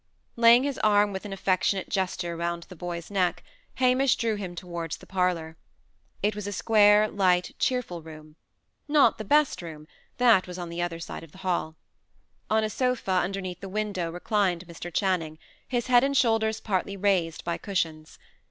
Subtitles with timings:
[0.35, 3.43] Laying his arm with an affectionate gesture round the boy's neck,
[3.75, 5.57] Hamish drew him towards the parlour.
[6.23, 8.35] It was a square, light, cheerful room.
[8.87, 9.85] Not the best room:
[10.17, 11.75] that was on the other side the hall.
[12.49, 14.91] On a sofa, underneath the window, reclined Mr.
[14.91, 15.37] Channing,
[15.67, 18.17] his head and shoulders partly raised by cushions.